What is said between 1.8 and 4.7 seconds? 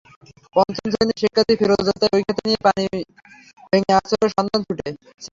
তাই বইখাতা নিয়ে পানি ভেঙে আশ্রয়ের সন্ধানে